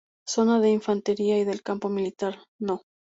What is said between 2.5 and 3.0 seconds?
No.